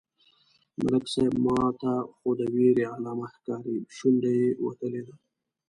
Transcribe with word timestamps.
_ملک 0.81 1.05
صيب! 1.13 1.33
ماته 1.45 1.91
خو 2.15 2.29
د 2.39 2.41
وېرې 2.53 2.85
علامه 2.93 3.27
ښکاري، 3.33 3.77
شونډه 3.95 4.31
يې 4.39 4.47
وتلې 4.65 5.01
ده. 5.07 5.15